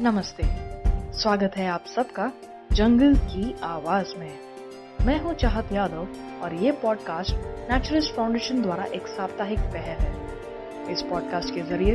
नमस्ते। 0.00 0.42
स्वागत 1.18 1.52
है 1.56 1.68
आप 1.68 1.84
सबका 1.96 2.32
जंगल 2.72 3.14
की 3.14 3.56
आवाज़ 3.62 4.18
में। 4.18 4.38
मैं 5.02 5.20
हूँ 5.20 5.34
चाहत 5.34 5.72
यादव 5.72 6.08
और 6.42 6.54
ये 6.54 6.72
पॉडकास्ट 6.72 7.34
नेचुरलिस्ट 7.70 8.14
फाउंडेशन 8.14 8.62
द्वारा 8.62 8.84
एक 8.84 9.06
साप्ताहिक 9.06 9.58
पहल 9.58 9.96
है। 9.98 10.34
इस 10.92 11.02
पॉडकास्ट 11.02 11.54
के 11.54 11.62
ज़रिए 11.62 11.94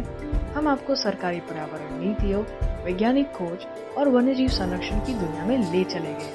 हम 0.55 0.67
आपको 0.67 0.95
सरकारी 0.95 1.39
पर्यावरण 1.39 2.07
नीतियों, 2.07 2.43
वैज्ञानिक 2.83 3.31
खोज 3.31 3.65
और 3.97 4.09
वन्यजीव 4.09 4.47
संरक्षण 4.47 4.99
की 4.99 5.13
दुनिया 5.13 5.45
में 5.45 5.71
ले 5.71 5.83
चलेंगे। 5.83 6.33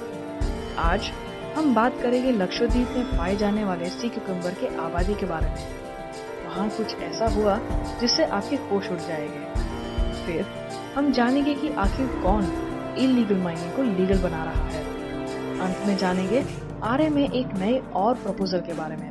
आज 0.78 1.10
हम 1.56 1.74
बात 1.74 2.00
करेंगे 2.02 2.32
लक्षद्वीप 2.32 2.88
में 2.88 3.06
पाए 3.06 3.36
जाने 3.36 3.64
वाले 3.64 3.88
सी 3.88 4.08
क्यूकम्बर 4.08 4.50
के 4.50 4.76
आबादी 4.76 5.14
के 5.14 5.26
बारे 5.26 5.46
में। 5.46 5.68
वहाँ 6.46 6.70
कुछ 6.70 6.96
ऐसा 6.96 7.26
हुआ 7.26 7.60
जिससे 8.00 8.24
आपके 8.24 8.56
होश 8.56 8.90
उड़ 8.90 8.98
जाएँगे। 8.98 9.48
फिर 10.26 10.67
हम 10.98 11.12
जानेंगे 11.12 11.54
कि 11.54 11.68
आखिर 11.68 12.06
कौन 12.06 12.44
इलीगल 12.98 13.36
माइनिंग 13.36 13.72
को 13.72 13.82
लीगल 13.82 14.18
बना 14.22 14.44
रहा 14.44 14.68
है। 14.68 14.84
अंत 15.60 15.86
में 15.86 15.96
जानेंगे 15.96 16.44
आरए 16.82 17.08
में 17.08 17.30
एक 17.30 17.46
नए 17.46 17.78
और 17.78 18.14
प्रपोजल 18.14 18.60
के 18.60 18.72
बारे 18.72 18.96
में। 18.96 19.10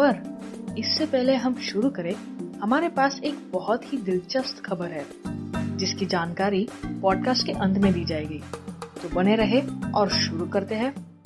पर 0.00 0.38
इससे 0.78 1.06
पहले 1.06 1.34
हम 1.34 1.54
शुरू 1.54 1.90
करें। 1.90 2.14
हमारे 2.60 2.88
पास 2.88 3.20
एक 3.20 3.52
बहुत 3.52 3.92
ही 3.92 3.98
दिलचस्प 3.98 4.62
खबर 4.66 4.88
है, 4.88 5.06
जिसकी 5.76 6.06
जानकारी 6.06 6.68
पॉडकास्ट 6.86 7.46
के 7.46 7.52
अंत 7.52 7.78
में 7.78 7.92
दी 7.92 8.04
जाएगी। 8.04 8.42
तो 9.02 9.08
बने 9.08 9.36
रहे 9.36 9.62
और 9.94 10.10
शुरू 10.10 10.46
करते 10.46 10.74
हैं। 10.74 11.20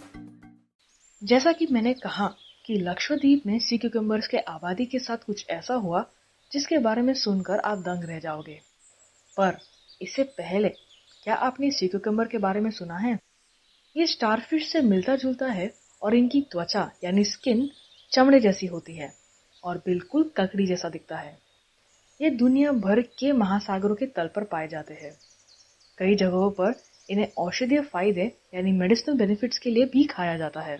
जैसा 1.24 1.52
कि 1.52 1.66
मैंने 1.70 1.92
कहा 1.92 2.34
कि 2.66 2.74
लक्षद्वीप 2.74 3.42
में 3.46 3.58
सी 3.58 3.78
के 3.86 4.38
आबादी 4.38 4.86
के 4.86 4.98
साथ 4.98 5.16
कुछ 5.16 5.46
ऐसा 5.50 5.74
हुआ, 5.74 6.06
जिसके 6.52 6.78
बारे 6.78 7.02
में 7.02 7.14
सुनकर 7.14 7.58
आप 7.58 7.78
दंग 7.78 8.04
रह 8.04 8.18
जाओगे। 8.18 8.69
पर। 9.40 9.56
इससे 10.02 10.22
पहले, 10.22 10.68
क्या 11.24 11.34
आपने 11.34 11.70
सी 11.70 11.90
के 11.94 12.38
बारे 12.38 12.60
में 12.60 12.70
सुना 12.70 12.96
है? 12.96 13.18
ये 13.96 14.06
स्टारफिश 14.06 14.72
से 14.72 14.80
मिलता 14.80 15.16
जुलता 15.16 15.46
है 15.46 15.74
और 16.02 16.14
इनकी 16.14 16.40
त्वचा, 16.40 16.90
यानी 17.04 17.24
स्किन 17.24 17.70
चमड़े 18.12 18.40
जैसी 18.40 18.66
होती 18.66 18.94
है 18.94 19.12
और 19.64 19.78
बिल्कुल 19.78 20.30
ककड़ी 20.36 20.66
जैसा 20.66 20.88
दिखता 20.88 21.16
है। 21.16 21.38
ये 22.20 22.30
दुनिया 22.30 22.72
भर 22.72 23.00
के 23.00 23.32
महासागरों 23.32 23.94
के 23.94 24.06
तल 24.06 24.28
पर 24.28 24.44
पाए 24.44 24.68
जाते 24.68 24.94
हैं। 24.94 25.12
कई 25.98 26.14
जगहों 26.14 26.50
पर 26.50 26.74
इन्हें 27.10 27.32
औषधीय 27.38 27.80
फ़ायदे, 27.80 28.24
यानी 28.54 28.72
मेडिसिनल 28.72 29.16
बेनिफिट्स 29.16 29.58
के 29.58 29.70
लिए 29.70 29.84
भी 29.84 30.04
खाया 30.04 30.36
जाता 30.36 30.60
है। 30.60 30.78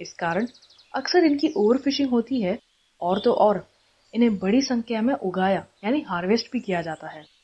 इस 0.00 0.12
कारण 0.12 0.46
अक्सर 0.94 1.24
इनकी 1.24 1.52
ओवर 1.56 1.78
फिशिंग 1.78 2.10
होती 2.10 2.42
है 2.42 2.58
और 3.00 3.20
तो 3.20 3.32
और। 3.32 3.66
इन्हें 4.14 4.38
बड़ी 4.38 4.62
संख्या 4.62 5.02
में 5.02 5.14
उगाया, 5.14 5.66
यानी 5.84 6.00
हार्वेस्ट 6.00 6.52
भी 6.52 6.60
किया 6.60 6.82
जाता 6.82 7.08
है। 7.08 7.39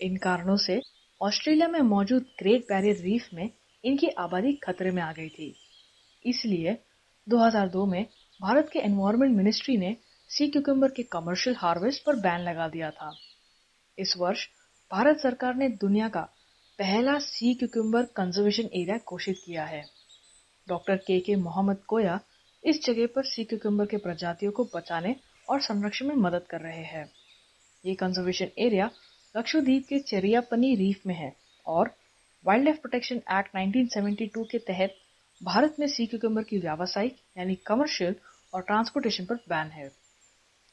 इन 0.00 0.16
कारणों 0.16 0.56
से 0.56 0.82
ऑस्ट्रेलिया 1.22 1.68
में 1.68 1.80
मौजूद 1.80 2.22
ग्रेट 2.38 2.62
बैरियर 2.62 2.96
रीफ 2.96 3.28
में 3.34 3.50
इनकी 3.84 4.08
आबादी 4.08 4.52
खतरे 4.52 4.90
में 4.90 5.02
आ 5.02 5.12
गई 5.12 5.28
थी। 5.28 5.54
इसलिए 6.26 6.78
2002 7.28 7.86
में 7.86 8.06
भारत 8.42 8.70
के 8.72 8.78
एनवायरमेंट 8.78 9.36
मिनिस्ट्री 9.36 9.76
ने 9.76 9.96
सी 10.28 10.48
क्यूकम्बर 10.48 10.88
के 10.88 11.02
कमर्शियल 11.02 11.56
हार्वेस्ट 11.56 12.04
पर 12.04 12.16
बैन 12.16 12.40
लगा 12.40 12.68
दिया 12.68 12.90
था। 12.90 13.12
इस 13.98 14.14
वर्ष 14.18 14.46
भारत 14.92 15.20
सरकार 15.20 15.54
ने 15.54 15.68
दुनिया 15.68 16.08
का 16.08 16.20
पहला 16.78 17.18
सी 17.18 17.54
क्यूकम्बर 17.54 18.02
कंजर्वेशन 18.02 18.64
एरिया 18.64 18.96
घोषित 18.96 19.36
किया 19.44 19.64
है। 19.64 19.84
डॉक्टर 20.68 20.96
के 20.96 21.20
के 21.20 21.36
मोहम्मद 21.36 21.76
कोया 21.76 22.20
इस 22.64 22.84
जगह 22.84 23.06
पर 23.06 23.24
सी 23.24 23.44
क्यूकम्बर 23.44 23.86
के 23.86 23.96
प्रजातियों 23.96 24.52
को 24.52 24.64
बचाने 24.76 25.16
और 25.50 25.60
संरक्षण 25.60 26.06
में 26.06 26.14
मदद 26.14 26.46
कर 26.50 26.60
रहे 26.60 26.84
हैं। 26.84 27.10
ये 27.86 27.94
कंजर्वेशन 27.94 28.46
एरिया 28.58 28.90
लक्षद्वीप 29.38 29.86
के 29.88 29.98
चेरियापनी 29.98 30.74
रीफ 30.74 31.06
में 31.06 31.14
है 31.14 31.36
और 31.66 31.94
वाइल्ड 32.44 32.64
लाइफ 32.64 32.76
प्रोटेक्शन 32.76 33.16
एक्ट 33.16 33.56
1972 33.56 34.44
के 34.50 34.58
तहत 34.58 34.94
भारत 35.42 35.76
में 35.80 35.86
सी 35.86 36.06
क्यूकम्बर 36.06 36.42
की 36.42 36.58
व्यावसायिक, 36.58 37.16
यानी 37.38 37.54
कमर्शियल 37.54 38.14
और 38.54 38.62
ट्रांसपोर्टेशन 38.62 39.24
पर 39.24 39.34
बैन 39.34 39.66
है। 39.66 39.90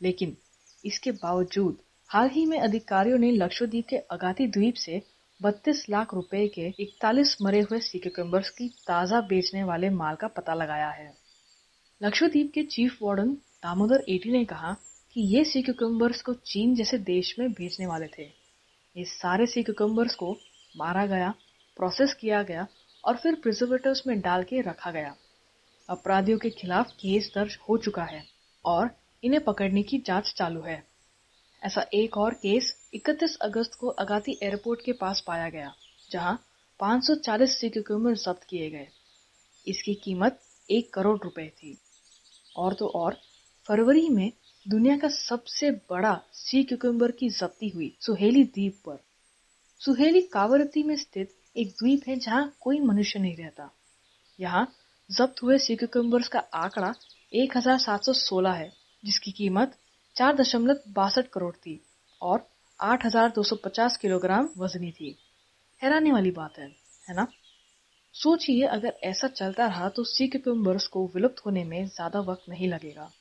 लेकिन 0.02 0.38
इसके 0.86 1.12
बावजूद 1.12 1.78
हाल 2.09 2.30
ही 2.30 2.46
में 2.46 2.59
अधिकारियों 2.59 3.18
ने 3.18 3.31
लक्षद्वीप 3.31 3.86
के 3.90 3.98
अगाती 3.98 4.48
द्वीप 4.48 4.75
से 4.75 5.02
32 5.42 5.86
लाख 5.90 6.14
रुपए 6.14 6.48
के 6.48 6.70
41 6.84 7.38
मरे 7.42 7.59
हुए 7.62 7.80
सी 7.80 8.00
क्यूकम्बर्स 8.00 8.50
की 8.50 8.70
ताज़ा 8.88 9.22
बेचने 9.22 9.64
वाले 9.64 9.90
माल 9.90 10.16
का 10.16 10.28
पता 10.28 10.54
लगाया 10.54 10.90
है। 10.90 11.14
लक्षद्वीप 12.04 12.52
के 12.56 12.64
चीफ 12.64 12.98
वार्डन 13.04 13.30
दामोदर 13.64 14.04
एटी 14.09 14.31
ने 14.31 14.46
कहा 14.46 14.74
कि 15.14 15.22
ये 15.38 15.44
सी 15.44 15.62
क्यूकम्बर्स 15.62 16.22
को 16.22 16.34
चीन 16.34 16.75
जैसे 16.75 16.98
देश 16.98 17.36
में 17.40 17.52
भेजने 17.52 17.86
वाले 17.86 18.08
थे। 18.08 18.44
ये 18.97 19.06
सारे 19.06 19.45
सी 19.45 19.63
क्यूकम्बर्स 19.63 20.16
को 20.16 20.38
मारा 20.78 21.06
गया 21.06 21.33
प्रोसेस 21.78 22.13
किया 22.13 22.44
गया 22.44 22.67
और 23.06 23.17
फिर 23.17 23.35
प्रिजर्वेटिव्स 23.35 24.07
में 24.07 24.22
डाल 24.22 24.44
के 24.44 24.61
रखा 24.61 24.91
गया। 24.91 25.16
अपराधियों 25.89 26.38
के 26.38 26.50
खिलाफ 26.50 26.91
केस 26.91 27.31
दर्ज 27.35 27.57
हो 27.69 27.78
चुका 27.78 28.03
है 28.03 28.23
और 28.66 28.89
इन्हें 29.23 29.44
पकड़ने 29.44 29.83
की 29.83 29.97
जाँच 29.97 30.33
चालू 30.38 30.61
है। 30.61 30.83
ऐसा 31.63 31.85
एक 31.94 32.17
और 32.17 32.33
केस 32.33 32.89
31 32.94 33.35
अगस्त 33.35 33.73
को 33.73 33.88
अगाती 33.88 34.39
एयरपोर्ट 34.44 34.81
के 34.85 34.91
पास 34.91 35.23
पाया 35.27 35.50
गया, 35.50 35.73
जहाँ 36.12 36.45
540 36.79 37.59
सी 37.59 37.69
क्यूकम्बर 37.69 38.13
जब्त 38.13 38.44
किए 38.44 38.69
गए। 38.69 38.88
इसकी 39.67 39.94
कीमत 39.94 40.39
एक 40.72 40.94
करोड़ 40.94 41.19
रुपए 41.23 41.47
थी। 41.47 41.77
और 42.56 42.73
तो 42.73 42.88
और, 42.88 43.13
फरवरी 43.67 44.09
में 44.09 44.31
दुनिया 44.66 44.98
का 44.98 45.08
सबसे 45.08 45.70
बड़ा 45.90 46.14
सी 46.34 46.64
क्यूकम्बर 46.64 47.12
की 47.12 47.30
जब्ती 47.30 47.68
हुई 47.70 47.92
सुहेली 48.02 48.44
द्वीप 48.44 48.78
पर। 48.86 48.98
सुहेली 49.81 50.22
कावरती 50.28 50.84
में 50.84 50.96
स्थित 50.96 51.34
एक 51.58 51.72
द्वीप 51.72 52.08
है 52.08 52.16
जहाँ 52.16 52.56
कोई 52.62 52.80
मनुष्य 52.80 53.20
नहीं 53.20 53.36
रहता। 53.38 53.70
यहाँ 54.40 54.66
जब्त 55.09 55.44
हुए 55.44 55.58
सी 55.58 55.75
क्यूकम्बर्स 55.75 56.28
का 56.28 56.40
आंकड़ा 56.56 56.94
1716 57.34 58.54
है 58.54 58.72
जिसकी 59.04 59.31
कीमत 59.31 59.75
चार 60.16 60.36
दशमलव 60.36 60.80
बासठ 60.94 61.28
करोड़ 61.28 61.56
थी 61.56 61.80
और 62.22 62.48
8,250 62.80 63.98
किलोग्राम 63.98 64.50
वजनी 64.58 64.92
थी। 64.92 65.16
हैरानी 65.81 66.12
वाली 66.12 66.31
बात 66.31 66.58
है 66.59 66.68
है 67.09 67.16
ना? 67.16 67.28
सोचिए 68.16 68.66
अगर 68.68 68.98
ऐसा 69.04 69.28
चलता 69.28 69.66
रहा 69.68 69.90
तो 69.90 70.04
सी 70.04 70.28
क्यूकम्बर्स 70.28 70.88
को 70.88 71.06
विलुप्त 71.16 71.46
होने 71.46 71.64
में 71.64 71.86
ज़्यादा 71.86 72.20
वक्त 72.22 72.50
नहीं 72.50 72.68
लगेगा। 72.68 73.12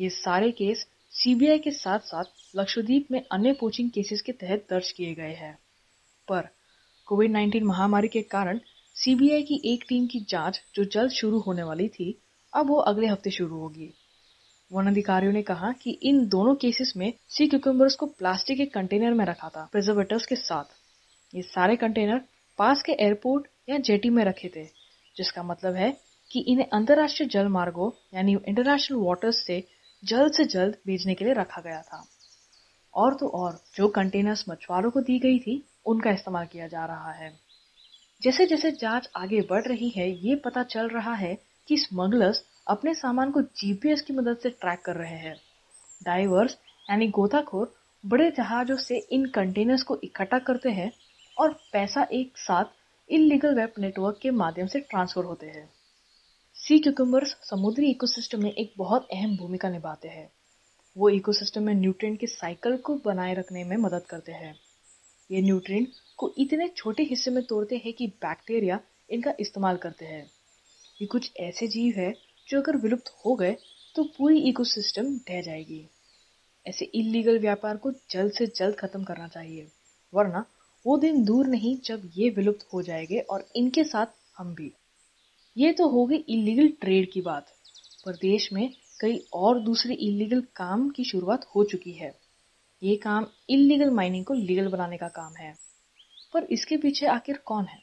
ये 0.00 0.08
सारे 0.08 0.50
केस 0.50 0.86
सीबीआई 1.10 1.58
के 1.58 1.70
साथ 1.70 1.98
साथ 1.98 2.24
लक्षद्वीप 2.56 3.06
में 3.10 3.22
अन्य 3.32 3.52
पोचिंग 3.52 3.90
केसेस 3.90 4.22
के 4.22 4.32
तहत 4.32 4.66
दर्ज 4.70 4.92
किए 4.92 5.14
गए 5.14 5.32
हैं। 5.32 5.58
पर 6.28 6.48
कोविड 7.06 7.32
19 7.32 7.62
महामारी 7.62 8.08
के 8.08 8.22
कारण 8.22 8.60
सीबीआई 8.94 9.42
की 9.42 9.60
एक 9.64 9.84
टीम 9.88 10.06
की 10.06 10.20
जाँच 10.28 10.60
जो 10.74 10.84
जल्द 10.84 11.10
शुरू 11.10 11.38
होने 11.38 11.62
वाली 11.62 11.88
थी, 11.88 12.18
अब 12.54 12.68
वो 12.68 12.76
अगले 12.76 13.06
हफ़्ते 13.06 13.30
शुरू 13.30 13.56
होगी। 13.56 13.92
वन 14.72 14.86
अधिकारियों 14.86 15.32
ने 15.32 15.42
कहा 15.42 15.72
कि 15.72 15.90
इन 15.90 16.26
दोनों 16.28 16.54
केसेस 16.54 16.92
में 16.96 17.12
सी 17.28 17.46
क्यूकम्बर्स 17.46 17.94
को 17.94 18.06
प्लास्टिक 18.06 18.56
के 18.56 18.66
कंटेनर 18.66 19.14
में 19.14 19.24
रखा 19.24 19.48
था 19.48 19.68
प्रिजर्वेटर्स 19.72 20.26
के 20.26 20.36
साथ। 20.36 20.64
ये 21.34 21.42
सारे 21.42 21.76
कंटेनर 21.76 22.20
पास 22.58 22.82
के 22.82 22.92
एयरपोर्ट 22.92 23.46
या 23.68 23.78
जेटी 23.78 24.10
में 24.10 24.24
रखे 24.24 24.48
थे, 24.48 24.64
जिसका 25.16 25.42
मतलब 25.42 25.74
है 25.74 25.96
कि 26.30 26.40
इन्हें 26.40 26.66
अंतर्राष्ट्रीय 26.72 27.28
जल 27.28 27.48
मार्गो 27.48 27.94
यानी 28.14 28.36
इंटरनेशनल 28.48 28.98
वाटर्स 28.98 29.46
से 29.46 29.73
जल्द 30.04 30.32
से 30.32 30.44
जल्द 30.44 30.76
भेजने 30.86 31.14
के 31.14 31.24
लिए 31.24 31.34
रखा 31.34 31.60
गया 31.60 31.82
था। 31.82 32.08
और 32.94 33.14
तो 33.14 33.28
और, 33.28 33.60
जो 33.76 33.88
कंटेनर्स 33.88 34.44
मछुआरों 34.48 34.90
को 34.90 35.00
दी 35.00 35.18
गई 35.18 35.38
थी, 35.38 35.64
उनका 35.86 36.10
इस्तेमाल 36.10 36.46
किया 36.46 36.66
जा 36.66 36.84
रहा 36.84 37.12
है। 37.12 37.40
जैसे 38.22 38.46
जैसे 38.46 38.70
जाँच 38.72 39.10
आगे 39.16 39.40
बढ़ 39.40 39.64
रही 39.66 39.88
है, 39.88 40.26
ये 40.26 40.34
पता 40.34 40.62
चल 40.62 40.88
रहा 40.88 41.14
है 41.14 41.38
कि 41.68 41.76
स्मगलर्स 41.78 42.44
अपने 42.68 42.94
सामान 42.94 43.30
को 43.30 43.42
जीपीएस 43.42 44.02
की 44.02 44.12
मदद 44.12 44.38
से 44.38 44.50
ट्रैक 44.50 44.80
कर 44.80 44.96
रहे 44.96 45.16
हैं। 45.16 45.36
डाइवर्स 46.02 46.58
यानी 46.90 47.08
गोताखोर, 47.08 47.74
बड़े 48.06 48.30
जहाजों 48.30 48.76
से 48.76 48.98
इन 48.98 49.26
कंटेनर्स 49.26 49.82
को 49.82 49.98
इकट्ठा 50.04 50.38
करते 50.38 50.70
हैं 50.70 50.92
और 51.38 51.52
पैसा 51.72 52.06
एक 52.12 52.38
साथ 52.38 52.64
इलीगल 53.10 53.54
वेब 53.54 53.72
नेटवर्क 53.78 54.18
के 54.22 54.30
माध्यम 54.30 54.66
से 54.66 54.80
ट्रांसफ़र 54.80 55.24
होते 55.24 55.46
हैं। 55.46 55.73
सी 56.64 56.78
क्यूकम्बर्स 56.78 57.34
समुद्री 57.44 57.90
इकोसिस्टम 57.90 58.42
में 58.42 58.52
एक 58.52 58.72
बहुत 58.76 59.08
अहम 59.12 59.36
भूमिका 59.36 59.68
निभाते 59.70 60.08
हैं। 60.08 60.30
वो 60.96 61.08
इकोसिस्टम 61.08 61.62
में 61.62 61.72
न्यूट्रिएंट 61.74 62.18
के 62.20 62.26
साइकिल 62.26 62.76
को 62.76 62.94
बनाए 63.04 63.34
रखने 63.34 63.64
में 63.64 63.76
मदद 63.76 64.04
करते 64.10 64.32
हैं। 64.32 64.54
ये 65.30 65.40
न्यूट्रिएंट 65.42 65.88
को 66.16 66.32
इतने 66.38 66.68
छोटे 66.68 67.02
हिस्से 67.02 67.30
में 67.30 67.42
तोड़ते 67.44 67.76
हैं 67.76 67.92
कि 67.92 68.06
बैक्टीरिया 68.06 68.78
इनका 69.10 69.34
इस्तेमाल 69.40 69.76
करते 69.76 70.04
हैं। 70.04 70.22
ये 71.00 71.06
कुछ 71.06 71.30
ऐसे 71.40 71.66
जीव 71.68 71.94
है 71.96 72.12
जो 72.48 72.60
अगर 72.60 72.76
विलुप्त 72.76 73.12
हो 73.26 73.34
गए 73.34 73.56
तो 73.96 74.04
पूरी 74.18 74.38
इकोसिस्टम 74.40 75.14
ढह 75.28 75.40
जाएगी। 75.40 75.84
ऐसे 76.66 76.84
इलीगल 76.84 77.38
व्यापार 77.38 77.76
को 77.76 77.92
जल्द 78.10 78.32
से 78.32 78.46
जल्द 78.46 78.76
खत्म 78.76 79.02
करना 79.04 79.28
चाहिए, 79.28 79.66
वरना 80.12 80.44
वो 80.84 80.96
दिन 80.98 81.22
दूर 81.24 81.46
नहीं 81.46 81.76
जब 81.84 82.08
ये 82.14 82.30
विलुप्त 82.30 82.66
हो 82.74 82.82
जाएँगे 82.82 83.18
और 83.20 83.46
इनके 83.56 83.84
साथ 83.84 84.16
हम 84.38 84.54
भी। 84.54 84.72
ये 85.56 85.72
तो 85.72 85.88
हो 85.88 86.06
गई 86.06 86.16
इलीगल 86.16 86.68
ट्रेड 86.68 87.12
की 87.12 87.20
बात। 87.20 87.46
पर 88.06 88.12
देश 88.12 88.52
में 88.52 88.74
कई 89.00 89.24
और 89.32 89.60
दूसरे 89.60 89.94
इलीगल 89.94 90.40
काम 90.56 90.90
की 90.90 91.04
शुरुआत 91.04 91.46
हो 91.56 91.64
चुकी 91.64 91.92
है। 91.92 92.18
ये 92.82 92.96
काम 92.96 93.26
इलीगल 93.50 93.90
माइनिंग 93.90 94.24
को 94.24 94.34
लीगल 94.34 94.68
बनाने 94.68 94.96
का 94.96 95.08
काम 95.08 95.34
है। 95.36 95.54
पर 96.34 96.44
इसके 96.44 96.76
पीछे 96.76 97.06
आखिर 97.06 97.36
कौन 97.36 97.64
है? 97.64 97.78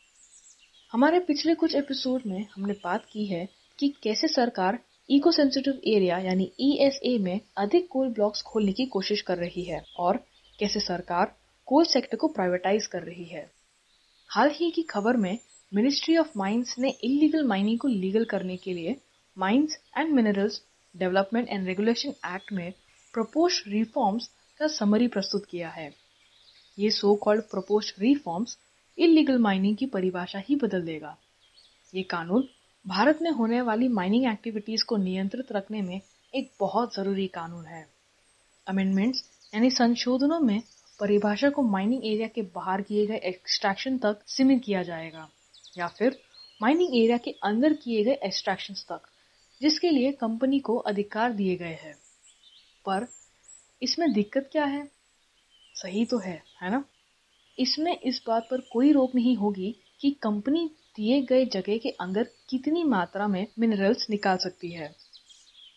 हमारे 0.92 1.20
पिछले 1.20 1.56
कुछ 1.56 1.76
एपिसोड 1.76 2.22
में 2.26 2.48
हमने 2.56 2.74
बात 2.74 3.06
की 3.12 3.26
है 3.26 3.50
कि 3.80 3.94
कैसे 4.04 4.28
सरकार 4.28 4.80
इको 5.10 5.32
सेंसिटिव 5.32 5.82
एरिया 5.88 6.18
यानी 6.18 6.52
ईएसए 6.60 7.18
में 7.18 7.40
अधिक 7.58 7.88
कोल 7.88 8.10
ब्लॉक्स 8.10 8.42
खोलने 8.42 8.72
की 8.72 8.86
कोशिश 8.86 9.22
कर 9.22 9.38
रही 9.38 9.64
है 9.64 9.86
और 10.00 10.18
कैसे 10.60 10.80
सरकार 10.80 11.36
कोल 11.66 11.86
सेक्टर 11.86 12.18
को 12.18 12.28
प्राइवेटाइज 12.28 12.86
कर 12.86 13.02
रही 13.02 13.26
है। 13.26 13.52
हाल 14.28 14.52
ही 14.52 14.72
की 14.72 14.82
खबर 14.82 15.18
में 15.18 15.40
मिनिस्ट्री 15.74 16.16
ऑफ़ 16.18 16.32
माइंस 16.38 16.76
ने 16.80 16.90
इलीगल 17.04 17.44
माइनिंग 17.48 17.78
को 17.80 17.88
लीगल 17.88 18.26
करने 18.26 18.56
के 18.58 18.74
लिए 18.74 18.96
mines 19.38 19.78
and 19.98 20.14
minerals 20.14 20.62
development 20.96 21.48
and 21.50 21.68
regulation 21.68 22.10
act 22.10 22.52
में 22.54 22.72
प्रपोज 23.14 23.62
रिफॉर्म्स 23.68 24.28
का 24.60 24.68
समरी 24.68 25.08
प्रस्तुत 25.08 25.46
किया 25.46 25.70
है। 25.70 25.90
ये 26.78 26.90
so 26.90 27.16
called 27.16 27.44
propose 27.44 27.94
reforms 28.00 28.58
illegal 28.98 29.38
mining 29.38 29.78
की 29.78 29.86
परिभाषा 29.86 30.40
ही 30.40 30.56
बदल 30.56 30.82
देगा। 30.82 31.16
ये 31.94 32.04
कानून 32.04 32.48
भारत 32.86 33.20
में 33.22 33.32
होने 33.32 33.62
वाली 33.62 33.88
माइनिंग 33.88 34.32
एक्टिविटीज़ 34.32 34.86
को 34.86 34.98
नियंत्रित 34.98 35.52
रखने 35.52 35.82
में 35.82 36.00
एक 36.34 36.52
बहुत 36.60 36.96
ज़रूरी 36.96 37.28
कानून 37.28 37.66
है। 37.66 37.86
अमेंडमेंट्स 38.68 39.24
यानी 39.56 39.70
संशोधनों 39.72 40.40
में 40.40 40.62
परिभाषा 41.00 41.50
को 41.50 41.62
माइनिंग 41.64 42.06
एरिया 42.06 42.28
के 42.28 42.42
बाहर 42.56 42.82
किए 42.82 43.06
गए 43.08 43.22
एक्सट्रैक्शन 43.26 43.98
तक 43.98 44.24
सीमित 44.28 44.64
किया 44.66 44.84
जाएगा। 44.84 45.30
या 45.78 45.88
फिर 45.88 46.20
माइनिंग 46.62 46.96
एरिया 46.96 47.18
के 47.18 47.32
अंदर 47.44 47.74
किए 47.74 48.04
गए 48.04 48.20
एक्सट्रैक्शन 48.24 48.74
तक, 48.74 49.02
जिसके 49.62 49.90
लिए 49.90 50.12
कंपनी 50.12 50.60
को 50.60 50.78
अधिकार 50.78 51.32
दिए 51.32 51.56
गए 51.56 51.78
हैं। 51.84 51.96
पर 52.86 53.08
इसमें 53.82 54.14
दिक्कत 54.14 54.50
क्या 54.52 54.66
है? 54.66 54.92
सही 55.76 56.06
तो 56.06 56.18
है 56.18 56.44
है 56.62 56.72
ना? 56.72 56.84
इसमें 57.60 58.00
इस 58.00 58.22
बात 58.28 58.48
पर 58.52 58.62
कोई 58.72 58.92
रोक 58.92 59.16
नहीं 59.16 59.36
होगी 59.36 59.76
कि 60.00 60.12
कंपनी 60.12 60.70
दिए 60.96 61.22
गए 61.22 61.46
जगह 61.46 61.78
के 61.78 61.90
अंदर 61.90 62.28
कितनी 62.50 62.84
मात्रा 62.84 63.28
में 63.28 63.48
मिनरल्स 63.60 64.10
निकाल 64.10 64.38
सकती 64.38 64.72
है। 64.72 64.96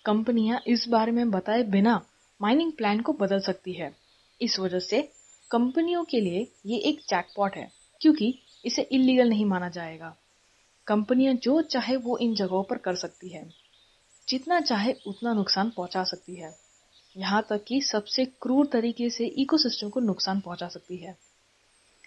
कंपनियाँ 0.06 0.60
इस 0.66 0.88
बारे 0.88 1.12
में 1.12 1.30
बताए 1.30 1.62
बिना 1.62 2.06
माइनिंग 2.40 2.72
प्लान 2.72 3.00
को 3.00 3.12
बदल 3.12 3.40
सकती 3.40 3.72
है। 3.72 3.96
इस 4.40 4.58
वजह 4.58 4.78
से 4.78 5.02
कंपनियों 5.50 6.04
के 6.04 6.20
लिए 6.20 6.52
ये 6.66 6.78
एक 6.78 7.00
जैकपॉट 7.00 7.56
है, 7.56 7.70
क्योंकि 8.00 8.38
इसे 8.64 8.82
इलीगल 8.82 9.28
नहीं 9.28 9.44
माना 9.44 9.68
जाएगा। 9.68 10.16
कंपनियाँ 10.86 11.34
जो 11.34 11.62
चाहे 11.62 11.96
वो 11.96 12.18
इन 12.18 12.34
जगहों 12.34 12.62
पर 12.62 12.78
कर 12.78 12.94
सकती 12.94 13.28
है। 13.28 13.50
जितना 14.28 14.60
चाहे 14.60 14.94
उतना 15.06 15.32
नुकसान 15.34 15.70
पहुँचा 15.70 16.04
सकती 16.04 16.34
है। 16.34 16.56
यहाँ 17.16 17.46
तक 17.50 17.64
कि 17.68 17.80
सबसे 17.80 18.24
क्रूर 18.24 18.66
तरीके 18.66 19.10
से 19.10 19.26
इकोसिस्टम 19.26 19.88
को 19.88 20.00
नुकसान 20.00 20.40
पहुँचा 20.40 20.68
सकती 20.68 20.96
है। 20.96 21.18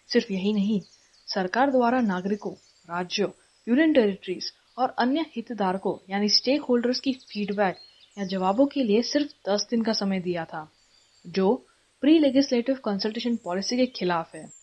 सिर्फ़ 0.07 0.33
यही 0.33 0.53
नहीं, 0.53 0.81
सरकार 1.27 1.71
द्वारा 1.71 2.01
नागरिकों, 2.01 2.53
राज्यों 2.89 3.29
यूनियन 3.69 3.93
टेरिटरीज 3.93 4.53
और 4.77 4.89
अन्य 4.89 5.25
हितधारकों, 5.35 5.97
यानी 6.09 6.29
स्टेक 6.29 6.61
होल्डर्स 6.61 6.99
की 6.99 7.13
फीडबैक 7.13 7.77
या 8.17 8.25
जवाबों 8.25 8.65
के 8.65 8.83
लिए 8.83 9.01
सिर्फ़ 9.01 9.49
दस 9.49 9.67
दिन 9.69 9.81
का 9.81 9.93
समय 9.93 10.19
दिया 10.19 10.45
था, 10.45 10.71
जो 11.27 11.65
प्री 12.01 12.19
लेजिस्लेटिव 12.19 12.75
कंसल्टेशन 12.75 13.35
पॉलिसी 13.35 13.77
के 13.77 13.85
खिलाफ 13.85 14.35
है। 14.35 14.56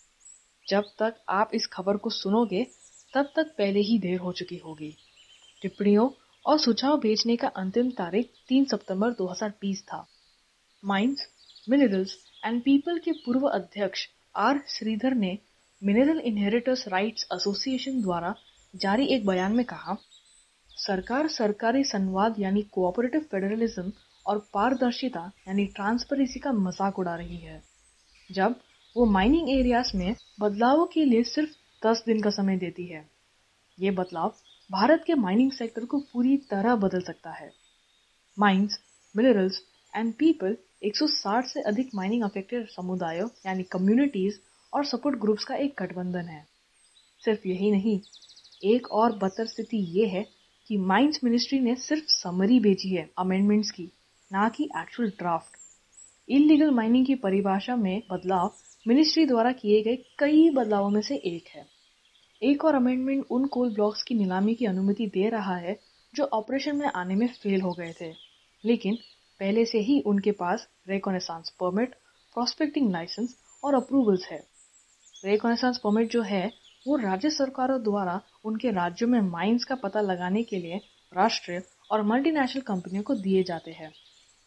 जब 0.69 0.85
तक 0.99 1.15
आप 1.29 1.51
इस 1.55 1.67
खबर 1.67 1.97
को 1.97 2.11
सुनोगे, 2.11 2.67
तब 3.15 3.33
तक 3.37 3.55
पहले 3.59 3.81
ही 3.81 3.99
देर 3.99 4.19
हो 4.21 4.33
चुकी 4.33 4.57
होगी। 4.57 4.97
टिप्पणियों 5.63 6.09
और 6.45 6.59
सुझाव 6.59 6.99
भेजने 7.01 7.37
का 7.37 7.49
अंतिम 7.57 7.91
तारीख 7.91 8.31
3 8.49 8.65
सितंबर 8.65 9.13
2020 9.13 9.83
था। 9.83 10.07
माइंस 10.83 11.27
मिनरल्स 11.69 12.17
एंड 12.45 12.61
पीपल 12.63 12.99
के 12.99 13.13
पूर्व 13.25 13.47
अध्यक्ष 13.49 14.07
आर 14.37 14.61
श्रीधर 14.69 15.15
ने 15.15 15.39
मिनरल 15.83 16.19
इनहेरिटर्स 16.21 16.87
राइट्स 16.89 17.27
एसोसिएशन 17.35 18.01
द्वारा 18.03 18.35
जारी 18.75 19.07
एक 19.07 19.27
बयान 19.27 19.53
में 19.53 19.65
कहा, 19.65 19.97
सरकार 20.71 21.29
सरकारी 21.29 21.85
संवाद 21.85 22.35
यानी 22.39 22.63
कोऑपरेटिव 22.73 23.21
फेडरलिज्म 23.33 23.93
और 24.27 24.39
पारदर्शिता 24.55 25.31
यानी 25.49 25.67
ट्रांसपेरेंसी 25.67 26.41
का 26.41 26.53
मज़ाक 26.53 26.99
उड़ा 26.99 27.15
रही 27.15 27.37
है। 27.37 27.63
जब 28.31 28.55
वो 28.97 29.05
माइनिंग 29.05 29.49
एरियाज़ 29.51 29.97
में 29.97 30.15
बदलावों 30.41 30.87
के 30.87 31.05
लिए 31.05 31.23
सिर्फ़ 31.23 31.51
दस 31.87 32.03
दिन 32.07 32.21
का 32.21 32.31
समय 32.31 32.57
देती 32.57 32.87
है। 32.87 33.11
ये 33.79 33.91
बदलाव 33.91 34.35
भारत 34.71 35.05
के 35.07 35.15
माइनिंग 35.15 35.53
सेक्टर 35.53 35.85
को 35.85 35.99
पूरी 35.99 36.37
तरह 36.37 36.77
बदल 36.77 37.01
सकता 37.01 37.31
है। 37.31 37.51
माइंस 38.39 38.79
मिनरल्स 39.17 39.61
एंड 39.97 40.13
पीपल 40.15 40.57
160 40.83 41.47
से 41.47 41.61
अधिक 41.61 41.91
माइनिंग 41.95 42.23
अफेक्टेड 42.23 42.69
समुदायों, 42.69 43.29
यानी 43.47 43.63
कम्युनिटीज 43.63 44.41
और 44.73 44.85
सपोर्ट 44.85 45.19
ग्रुप्स 45.19 45.45
का 45.45 45.55
एक 45.55 45.75
गठबंधन 45.79 46.29
है। 46.29 46.47
सिर्फ़ 47.23 47.49
यही 47.49 47.71
नहीं, 47.71 48.01
एक 48.65 48.91
और 48.93 49.13
बदतर 49.13 49.47
स्थिति 49.47 49.77
ये 49.77 50.07
है 50.07 50.27
कि 50.67 50.77
माइंस 50.77 51.21
मिनिस्ट्री 51.25 51.61
ने 51.61 51.75
सिर्फ़ 51.75 52.05
समरी 52.07 52.61
भेजी 52.61 52.95
है 52.97 53.11
अमेंडमेंट्स 53.19 53.71
की, 53.71 53.91
ना 54.33 54.49
कि 54.49 54.65
एक्चुअल 54.65 55.09
ड्राफ्ट 55.09 55.59
इलीगल 56.29 56.71
माइनिंग 56.71 57.07
की 57.07 57.15
परिभाषा 57.15 57.77
में 57.77 58.03
बदलाव 58.11 58.55
मिनिस्ट्री 58.89 59.27
द्वारा 59.27 59.53
किए 59.53 59.83
गए 59.83 59.97
कई 59.97 60.51
बदलावों 60.51 60.91
में 60.91 61.03
से 61.03 61.17
एक 61.17 61.49
है। 61.49 61.67
एक 62.43 62.65
और 62.65 62.75
अमेंडमेंट 62.75 63.27
उन 63.31 63.47
कोल 63.47 63.75
ब्लॉक्स 63.75 64.03
की 64.03 64.15
नीलामी 64.15 64.55
की 64.55 64.67
अनुमति 64.67 65.07
दे 65.07 65.29
रहा 65.29 65.57
है, 65.57 65.81
जो 66.15 66.25
ऑपरेशन 66.25 66.77
में 66.77 66.87
आने 66.87 67.15
में 67.15 67.29
फेल 67.29 67.61
हो 67.61 67.73
गए 67.73 67.95
थे। 68.01 68.15
लेकिन 68.65 68.95
पहले 69.41 69.65
से 69.65 69.79
ही 69.79 70.01
उनके 70.01 70.33
पास 70.33 70.69
रेकोनेसांस 70.89 71.51
परमिट 71.51 71.95
प्रोस्पेक्टिंग 72.35 72.93
लाइसेंस 72.93 73.37
और 73.65 73.75
अप्रूवल्स 73.75 74.27
है। 74.27 74.47
रेकोनेसांस 75.25 75.79
परमिट 75.79 76.11
जो 76.11 76.23
है, 76.23 76.53
वो 76.87 76.97
राज्य 76.97 77.31
सरकारों 77.31 77.83
द्वारा 77.83 78.21
उनके 78.45 78.71
राज्यों 78.71 79.09
में 79.09 79.21
माइंस 79.21 79.65
का 79.65 79.75
पता 79.75 80.01
लगाने 80.01 80.43
के 80.43 80.57
लिए 80.57 80.81
राष्ट्रीय 81.17 81.63
और 81.91 82.03
मल्टीनेशनल 82.03 82.63
कंपनियों 82.63 83.03
को 83.03 83.15
दिए 83.15 83.43
जाते 83.43 83.71
हैं। 83.71 83.93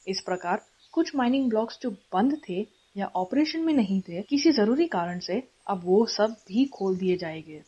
इस 0.08 0.22
प्रकार 0.22 0.66
कुछ 0.92 1.16
माइनिंग 1.16 1.50
ब्लॉक्स 1.50 1.80
जो 1.82 1.92
बंद 1.92 2.42
थे 2.50 2.77
या 2.98 3.06
ऑपरेशन 3.06 3.60
में 3.60 3.74
नहीं 3.74 4.02
थे, 4.02 4.22
किसी 4.22 4.52
ज़रूरी 4.52 4.88
कारण 4.88 5.20
से, 5.20 5.44
अब 5.68 5.82
वो 5.84 6.06
सब 6.06 6.32
भी 6.48 6.66
खोल 6.66 6.98
दिए 6.98 7.18
जाएँगे। 7.18 7.64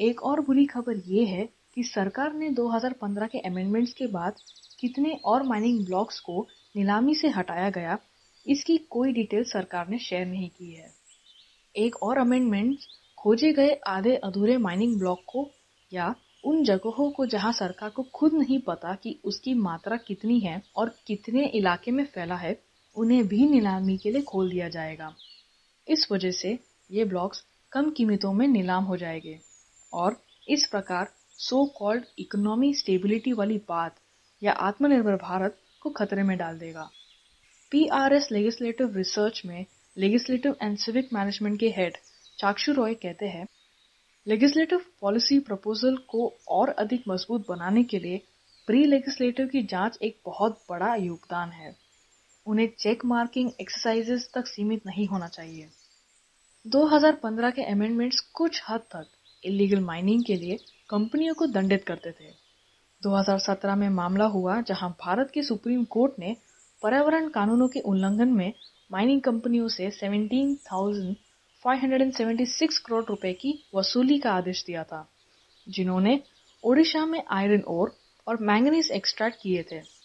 एक 0.00 0.22
और 0.22 0.40
बुरी 0.40 0.66
खबर 0.66 0.96
ये 1.06 1.24
है 1.24 1.48
कि 1.74 1.82
सरकार 1.82 2.32
ने 2.32 2.50
2015 2.50 3.26
के 3.26 3.38
अमेंडमेंट्स 3.38 3.92
के 3.92 4.06
बाद 4.06 4.32
कितने 4.80 5.20
और 5.24 5.42
माइनिंग 5.42 5.84
ब्लॉक्स 5.84 6.20
को 6.20 6.48
नीलामी 6.76 7.14
से 7.14 7.28
हटाया 7.28 7.70
गया, 7.70 7.98
इसकी 8.46 8.78
कोई 8.78 9.12
डिटेल 9.12 9.44
सरकार 9.44 9.88
ने 9.88 9.98
शेयर 9.98 10.26
नहीं 10.26 10.50
की 10.50 10.72
है। 10.72 10.90
एक 11.76 12.02
और 12.02 12.18
अमेंडमेंट 12.18 12.78
खोजे 13.18 13.52
गए 13.52 13.80
आधे 13.86 14.16
अधूरे 14.16 14.56
माइनिंग 14.56 14.98
ब्लॉक 14.98 15.22
को 15.26 15.50
या 15.92 16.14
उन 16.44 16.64
जगहों 16.64 17.10
को 17.10 17.26
जहाँ 17.26 17.52
सरकार 17.52 17.90
को 17.90 18.02
खुद 18.02 18.34
नहीं 18.34 18.60
पता 18.60 18.94
कि 18.94 19.20
उसकी 19.24 19.54
मात्रा 19.54 19.96
कितनी 19.96 20.40
है 20.40 20.62
और 20.76 20.94
कितने 21.06 21.46
इलाके 21.46 21.90
में 21.90 22.04
फैला 22.04 22.34
है 22.34 22.65
उन्हें 22.96 23.28
भी 23.28 23.46
नीलामी 23.48 23.96
के 23.98 24.10
लिए 24.10 24.22
खोल 24.22 24.50
दिया 24.50 24.68
जाएगा। 24.68 25.14
इस 25.88 26.06
वजह 26.12 26.30
से 26.30 26.58
ये 26.90 27.04
ब्लॉक्स 27.04 27.44
कम 27.72 27.90
कीमतों 27.90 28.32
में 28.32 28.48
नीलाम 28.48 28.84
हो 28.84 28.96
जाएँगे। 28.96 29.38
और 29.92 30.22
इस 30.48 30.66
प्रकार 30.66 31.08
सो 31.38 31.64
कॉल्ड 31.66 32.04
इकोनॉमी 32.18 32.74
स्टेबिलिटी 32.74 33.32
वाली 33.32 33.58
बात 33.58 33.96
या 34.42 34.52
आत्मनिर्भर 34.52 35.16
भारत 35.16 35.58
को 35.80 35.90
खतरे 35.90 36.22
में 36.22 36.38
डाल 36.38 36.58
देगा। 36.58 36.90
P 37.70 37.86
R 37.88 38.12
S 38.12 38.28
legislative 38.32 38.96
research 38.96 39.42
में 39.46 39.66
लेजिस्लेटिव 39.98 40.56
एंड 40.62 40.78
सिविक 40.78 41.08
मैनेजमेंट 41.12 41.60
के 41.60 41.68
हेड 41.68 41.96
चाक्षु 42.38 42.72
रॉय 42.72 42.94
कहते 42.94 43.26
हैं 43.26 43.46
लेजिस्लेटिव 44.26 44.80
पॉलिसी 45.00 45.38
प्रपोजल 45.38 45.96
को 45.96 46.36
और 46.48 46.68
अधिक 46.68 47.04
मज़बूत 47.08 47.46
बनाने 47.48 47.82
के 47.84 47.98
लिए 47.98 48.20
प्री 48.66 48.84
लेजिस्लेटिव 48.84 49.46
की 49.46 49.62
जाँच 49.62 49.98
एक 50.02 50.20
बहुत 50.26 50.64
बड़ा 50.70 50.94
योगदान 50.94 51.50
है। 51.50 51.85
उन्हें 52.46 52.68
चेक 52.78 53.04
मार्किंग 53.04 53.50
एक्सरसाइजेस 53.60 54.30
तक 54.34 54.46
सीमित 54.46 54.86
नहीं 54.86 55.06
होना 55.06 55.28
चाहिए। 55.28 55.68
2015 56.66 57.50
के 57.50 57.62
अमेंडमेंट्स 57.62 58.20
कुछ 58.20 58.62
हद 58.68 58.80
तक 58.80 59.06
इलीगल 59.44 59.80
माइनिंग 59.80 60.24
के 60.24 60.34
लिए 60.34 60.58
कंपनियों 60.90 61.34
को 61.34 61.46
दंडित 61.46 61.84
करते 61.84 62.10
थे। 62.10 62.46
2017 63.02 63.76
में 63.76 63.88
मामला 63.88 64.24
हुआ 64.24 64.60
जहाँ 64.60 64.90
भारत 64.90 65.30
के 65.34 65.42
सुप्रीम 65.42 65.84
कोर्ट 65.84 66.12
ने 66.18 66.36
पर्यावरण 66.82 67.28
कानूनों 67.28 67.68
के 67.68 67.80
उल्लंघन 67.80 68.28
में 68.28 68.52
माइनिंग 68.92 69.22
कंपनियों 69.22 69.68
से 69.68 69.90
17,576 69.90 72.78
करोड़ 72.78 73.04
रुपए 73.04 73.32
की 73.32 73.64
वसूली 73.74 74.18
का 74.18 74.32
आदेश 74.32 74.64
दिया 74.66 74.84
था 74.84 75.08
जिन्होंने 75.68 76.22
ओडिशा 76.64 77.06
में 77.06 77.22
आयरन 77.30 77.62
ओर 77.68 77.98
और 78.26 78.38
मैंगनीज 78.40 78.90
एक्सट्रैक्ट 78.90 79.38
किए 79.42 79.64
थे। 79.72 79.95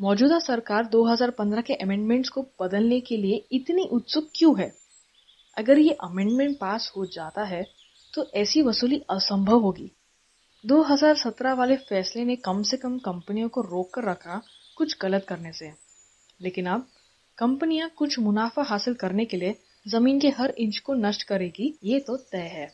मौजूदा 0.00 0.38
सरकार 0.38 0.86
2015 0.86 1.62
के 1.62 1.74
अमेंडमेंट्स 1.74 2.28
को 2.28 2.42
बदलने 2.60 3.00
के 3.00 3.16
लिए 3.16 3.36
इतनी 3.52 3.82
उत्सुक 3.92 4.28
क्यों 4.34 4.58
है? 4.60 4.72
अगर 5.56 5.78
ये 5.78 5.92
अमेंडमेंट 6.02 6.56
पास 6.58 6.92
हो 6.96 7.04
जाता 7.06 7.42
है 7.44 7.62
तो 8.14 8.24
ऐसी 8.34 8.62
वसूली 8.62 8.98
असंभव 9.10 9.58
होगी। 9.58 9.90
2017 10.64 11.52
वाले 11.52 11.76
फैसले 11.76 12.24
ने 12.24 12.36
कम 12.36 12.62
से 12.62 12.76
कम 12.76 12.98
कंपनियों 12.98 13.48
को 13.48 13.60
रोक 13.60 13.92
कर 13.94 14.04
रखा 14.04 14.40
कुछ 14.76 14.96
गलत 15.02 15.26
करने 15.28 15.52
से। 15.52 15.70
लेकिन 16.40 16.66
अब 16.66 16.86
कंपनियाँ 17.38 17.88
कुछ 17.88 18.18
मुनाफा 18.18 18.62
हासिल 18.62 18.94
करने 18.94 19.24
के 19.24 19.36
लिए 19.36 19.54
ज़मीन 19.88 20.20
के 20.20 20.28
हर 20.28 20.54
इंच 20.58 20.78
को 20.78 20.94
नष्ट 20.94 21.22
करेगी, 21.22 21.78
ये 21.84 22.00
तो 22.00 22.16
तय 22.16 22.50
है। 22.52 22.68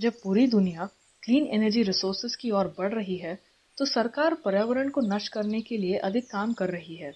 जब 0.00 0.12
पूरी 0.22 0.46
दुनिया 0.46 0.88
क्लीन 1.22 1.46
एनर्जी 1.46 1.82
रिसोर्सेज 1.82 2.36
की 2.36 2.50
ओर 2.50 2.74
बढ़ 2.78 2.94
रही 2.94 3.16
है 3.16 3.38
तो 3.78 3.84
सरकार 3.84 4.34
पर्यावरण 4.34 4.88
को 4.88 5.00
नष्ट 5.06 5.32
करने 5.32 5.60
के 5.60 5.76
लिए 5.76 5.96
अधिक 5.98 6.24
काम 6.24 6.52
कर 6.52 6.70
रही 6.70 6.96
है। 6.96 7.12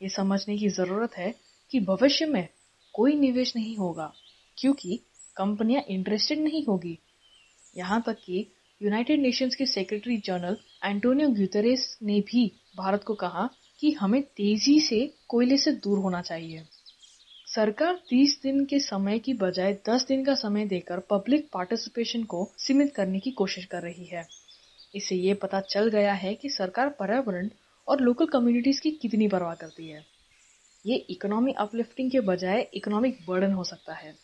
ये 0.00 0.08
समझने 0.08 0.56
की 0.58 0.68
ज़रूरत 0.68 1.16
है 1.16 1.34
कि 1.70 1.80
भविष्य 1.80 2.26
में 2.26 2.48
कोई 2.94 3.14
निवेश 3.14 3.56
नहीं 3.56 3.76
होगा, 3.76 4.12
क्योंकि 4.58 5.00
कंपनियाँ 5.36 5.82
इंटरेस्टेड 5.88 6.38
नहीं 6.38 6.64
होगी। 6.64 6.98
यहाँ 7.76 8.02
तक 8.06 8.18
कि 8.24 8.46
यूनाइटेड 8.80 9.20
नेशंस 9.20 9.56
के 9.56 9.66
सेक्रेटरी 9.66 10.16
जनरल 10.16 10.56
एंटोनियो 10.84 11.28
ग्यूतरेस 11.28 11.98
ने 12.02 12.20
भी 12.20 12.46
भारत 12.76 13.04
को 13.04 13.14
कहा 13.14 13.48
कि 13.80 13.90
हमें 13.90 14.22
तेज़ी 14.22 14.80
से 14.80 15.06
कोयले 15.28 15.56
से 15.56 15.72
दूर 15.72 15.98
होना 15.98 16.20
चाहिए। 16.22 16.64
सरकार 17.46 18.00
30 18.10 18.40
दिन 18.42 18.64
के 18.64 18.78
समय 18.78 19.18
की 19.18 19.34
बजाय 19.34 19.72
10 19.88 20.06
दिन 20.08 20.24
का 20.24 20.34
समय 20.34 20.66
देकर 20.66 21.00
पब्लिक 21.00 21.48
पार्टिसिपेशन 21.52 22.24
को 22.24 22.44
सीमित 22.58 22.94
करने 22.94 23.20
की 23.20 23.30
कोशिश 23.30 23.64
कर 23.64 23.82
रही 23.82 24.04
है। 24.04 24.26
इससे 24.94 25.16
ये 25.16 25.34
पता 25.34 25.60
चल 25.60 25.88
गया 25.90 26.12
है 26.14 26.34
कि 26.34 26.48
सरकार 26.48 26.88
पर्यावरण 26.90 27.48
और 27.88 28.00
लोकल 28.00 28.26
कम्युनिटीज 28.26 28.80
की 28.80 28.90
कितनी 28.92 29.28
परवाह 29.28 29.54
करती 29.54 29.88
है। 29.88 30.04
ये 30.84 30.96
इकोनॉमी 31.10 31.52
अपलिफ्टिंग 31.58 32.10
के 32.10 32.20
बजाय 32.22 32.66
इकोनॉमिक 32.74 33.18
बर्डन 33.28 33.52
हो 33.52 33.64
सकता 33.64 33.94
है। 33.94 34.14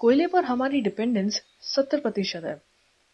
कोयले 0.00 0.26
पर 0.26 0.44
हमारी 0.44 0.80
डिपेंडेंस 0.80 1.40
70 1.66 2.00
प्रतिशत 2.00 2.44
है 2.44 2.60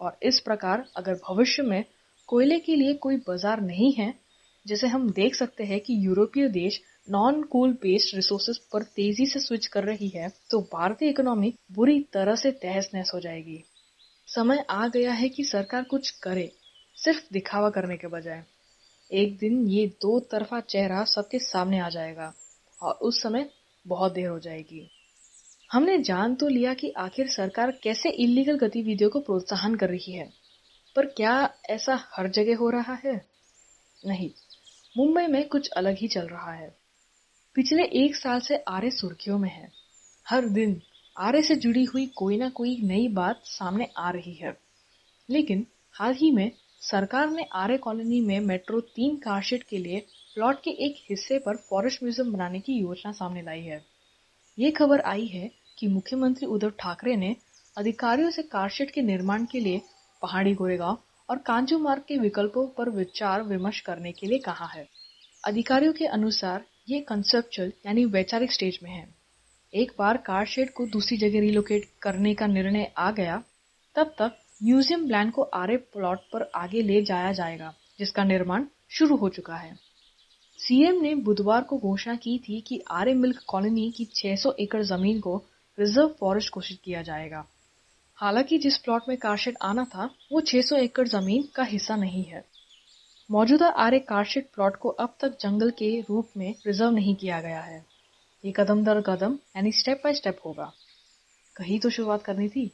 और 0.00 0.18
इस 0.22 0.40
प्रकार 0.40 0.84
अगर 0.96 1.14
भविष्य 1.28 1.62
में 1.62 1.84
कोयले 2.28 2.58
के 2.58 2.76
लिए 2.76 2.94
कोई 2.94 3.16
बाज़ार 3.18 3.60
नहीं 3.60 3.92
है, 3.92 4.12
जैसे 4.66 4.86
हम 4.86 5.10
देख 5.10 5.34
सकते 5.34 5.64
हैं 5.64 5.80
कि 5.80 5.94
यूरोपीय 6.06 6.48
देश 6.48 6.80
नॉन 7.08 7.42
कोल 7.42 7.72
बेस्ड 7.72 8.14
रिसोर्सेज 8.16 8.58
पर 8.72 8.82
तेज़ी 8.96 9.26
से 9.26 9.40
स्विच 9.40 9.66
कर 9.66 9.84
रही 9.84 10.08
है 10.08 10.28
तो 10.50 10.60
भारतीय 10.72 11.08
इकोनॉमी 11.08 11.52
बुरी 11.72 12.00
तरह 12.12 12.34
से 12.34 12.50
तहस 12.52 12.90
नहस 12.94 13.10
हो 13.14 13.20
जाएगी। 13.20 13.62
समय 14.28 14.64
आ 14.70 14.86
गया 14.88 15.12
है 15.12 15.28
कि 15.28 15.44
सरकार 15.44 15.82
कुछ 15.82 16.10
करे। 16.22 16.50
सिर्फ़ 16.96 17.24
दिखावा 17.32 17.70
करने 17.70 17.96
के 17.96 18.06
बजाय। 18.06 18.44
एक 19.12 19.38
दिन 19.38 19.68
ये 19.68 19.86
दो 19.86 20.20
तरफा 20.20 20.60
चेहरा 20.60 21.04
सबके 21.04 21.38
सामने 21.38 21.78
आ 21.78 21.88
जाएगा 21.88 22.34
और 22.82 22.94
उस 22.94 23.22
समय 23.22 23.50
बहुत 23.86 24.12
देर 24.12 24.28
हो 24.28 24.38
जाएगी। 24.38 24.90
हमने 25.72 25.98
जान 25.98 26.34
तो 26.34 26.48
लिया 26.48 26.74
कि 26.74 26.90
आखिर 26.90 27.28
सरकार 27.28 27.70
कैसे 27.70 28.08
इलीगल 28.08 28.58
गतिविधियों 28.58 29.10
को 29.10 29.20
प्रोत्साहन 29.20 29.74
कर 29.74 29.88
रही 29.88 30.12
है, 30.12 30.32
पर 30.96 31.06
क्या 31.06 31.54
ऐसा 31.70 32.08
हर 32.16 32.28
जगह 32.28 32.56
हो 32.56 32.70
रहा 32.70 32.94
है? 32.94 33.26
नहीं, 34.06 34.30
मुंबई 34.96 35.26
में 35.26 35.48
कुछ 35.48 35.68
अलग 35.68 35.96
ही 35.98 36.08
चल 36.08 36.26
रहा 36.26 36.52
है। 36.52 36.76
पिछले 37.54 37.82
एक 37.82 38.16
साल 38.16 38.40
से 38.40 38.56
आर्य 38.56 38.90
सुर्खियों 38.90 39.38
में 39.38 39.50
है। 39.50 39.72
हर 40.28 40.48
दिन 40.48 40.82
आर्य 41.18 41.42
से 41.42 41.56
जुड़ी 41.56 41.84
हुई 41.84 42.06
कोई 42.06 42.36
ना 42.36 42.48
कोई 42.50 42.80
नई 42.82 43.08
बात 43.08 43.40
सामने 43.44 43.88
आ 43.98 44.10
रही 44.10 44.34
है। 44.34 44.58
लेकिन 45.30 45.66
हाल 45.92 46.14
ही 46.14 46.30
में 46.30 46.50
सरकार 46.84 47.30
ने 47.30 47.46
आर्य 47.54 47.76
कॉलोनी 47.76 48.20
में 48.20 48.40
मेट्रो 48.40 48.80
तीन 48.96 49.16
कारशेड 49.16 49.62
के 49.62 49.78
लिए 49.78 50.00
प्लॉट 50.34 50.56
के 50.56 50.70
एक 50.86 50.96
हिस्से 51.10 51.38
पर 51.38 51.56
फॉरेस्ट 51.68 52.02
म्यूज़ियम 52.02 52.32
बनाने 52.32 52.60
की 52.60 52.72
योजना 52.72 53.12
सामने 53.12 53.42
लाई 53.42 53.60
है। 53.60 53.80
ये 54.58 54.70
खबर 54.70 55.00
आई 55.02 55.26
है 55.26 55.50
कि 55.78 55.88
मुख्यमंत्री 55.88 56.46
उद्धव 56.46 56.70
ठाकरे 56.78 57.16
ने 57.16 57.34
अधिकारियों 57.76 58.30
से 58.30 58.42
कारशेड 58.42 58.90
के 58.90 59.02
निर्माण 59.02 59.44
के 59.44 59.60
लिए 59.60 59.80
पहाड़ी 60.22 60.54
गोरेगांव 60.54 60.98
और 61.28 61.38
कांजू 61.38 61.78
मार्ग 61.78 62.02
के 62.08 62.18
विकल्पों 62.18 62.66
पर 62.68 62.90
विचार 62.90 63.42
विमर्श 63.42 63.80
करने 63.80 64.12
के 64.12 64.26
लिए 64.26 64.38
कहा 64.40 64.66
है। 64.66 64.86
अधिकारियों 65.44 65.92
के 65.92 66.06
अनुसार 66.08 66.64
ये 66.88 67.00
कंसेप्चुअल 67.00 67.72
यानी 67.86 68.04
वैचारिक 68.04 68.52
स्टेज 68.52 68.78
में 68.82 68.90
है। 68.90 69.06
एक 69.72 69.92
बार 69.98 70.16
कारशेड 70.26 70.72
को 70.72 70.86
दूसरी 70.86 71.16
जगह 71.18 71.40
रिलोकेट 71.40 71.88
करने 72.02 72.34
का 72.34 72.46
निर्णय 72.46 72.92
आ 72.98 73.10
गया, 73.12 73.42
तब 73.96 74.14
तक 74.18 74.36
म्यूज़ियम 74.62 75.06
प्लान 75.06 75.30
को 75.30 75.42
आरे 75.42 75.76
प्लॉट 75.76 76.18
पर 76.18 76.50
आगे 76.54 76.82
ले 76.82 77.02
जाया 77.02 77.32
जाएगा, 77.32 77.74
जिसका 77.98 78.24
निर्माण 78.24 78.64
शुरू 78.90 79.16
हो 79.16 79.28
चुका 79.28 79.56
है। 79.56 79.78
सीएम 80.58 81.02
ने 81.02 81.14
बुधवार 81.14 81.62
को 81.62 81.78
घोषणा 81.78 82.14
की 82.14 82.38
थी 82.38 82.60
कि 82.60 82.82
आर्य 82.90 83.14
मिल्क 83.14 83.42
कॉलोनी 83.48 83.90
की 83.90 84.04
600 84.04 84.52
एकड़ 84.52 84.82
ज़मीन 84.82 85.20
को 85.20 85.44
रिज़र्व 85.78 86.08
फॉरेस्ट 86.20 86.54
घोषित 86.54 86.80
किया 86.84 87.02
जाएगा। 87.02 87.46
हालाँकि 88.16 88.58
जिस 88.58 88.78
प्लॉट 88.78 89.02
में 89.08 89.18
कारशेड 89.18 89.56
आना 89.62 89.84
था, 89.84 90.10
वो 90.32 90.40
600 90.40 90.76
एकड़ 90.76 91.08
ज़मीन 91.08 91.48
का 91.54 91.62
हिस्सा 91.62 91.96
नहीं 91.96 92.24
है। 92.24 92.44
मौजूदा 93.30 93.68
आर्य 93.68 93.98
कारशेड 93.98 94.46
प्लॉट 94.54 94.76
को 94.76 94.88
अब 94.88 95.16
तक 95.20 95.38
जंगल 95.40 95.70
के 95.70 96.00
रूप 96.00 96.28
में 96.36 96.54
रिज़र्व 96.66 96.90
नहीं 96.90 97.14
किया 97.14 97.40
गया 97.40 97.60
है। 97.60 97.86
ये 98.44 98.52
कदम 98.56 98.84
दर 98.84 99.00
कदम, 99.00 99.38
यानी 99.56 99.72
स्टेप 99.72 100.00
बाय 100.04 100.14
स्टेप 100.14 100.38
होगा। 100.44 100.72
कहीं 101.56 101.78
तो 101.80 101.90
शुरुआत 101.90 102.22
करनी 102.22 102.48
थी 102.48 102.70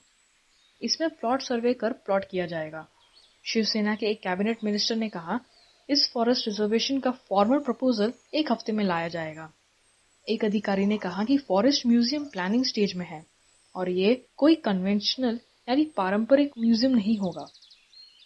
इसमें 0.82 1.08
प्लॉट 1.10 1.42
सर्वे 1.42 1.72
कर 1.74 1.92
प्लॉट 1.92 2.24
किया 2.30 2.46
जाएगा। 2.46 2.86
शिवसेना 3.44 3.94
के 3.94 4.06
एक 4.06 4.20
कैबिनेट 4.22 4.64
मिनिस्टर 4.64 4.96
ने 4.96 5.08
कहा, 5.08 5.38
इस 5.88 6.10
फॉरेस्ट 6.12 6.48
रिजर्वेशन 6.48 6.98
का 7.00 7.10
फॉर्मल 7.10 7.58
प्रपोजल 7.58 8.12
एक 8.34 8.52
हफ़्ते 8.52 8.72
में 8.72 8.84
लाया 8.84 9.08
जाएगा। 9.08 9.50
एक 10.26 10.44
अधिकारी 10.44 10.86
ने 10.86 10.98
कहा 10.98 11.24
कि 11.24 11.36
फॉरेस्ट 11.38 11.86
म्यूज़ियम 11.86 12.24
प्लानिंग 12.24 12.64
स्टेज 12.64 12.94
में 12.96 13.06
है 13.06 13.24
और 13.74 13.88
ये 13.90 14.14
कोई 14.36 14.54
कन्वेंशनल 14.64 15.38
यानी 15.68 15.84
पारंपरिक 15.96 16.52
म्यूज़ियम 16.58 16.94
नहीं 16.96 17.16
होगा। 17.18 17.46